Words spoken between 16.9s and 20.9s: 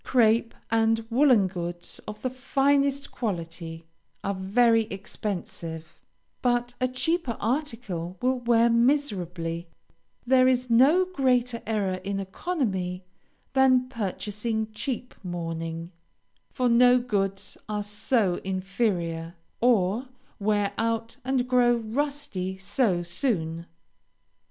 goods are so inferior, or wear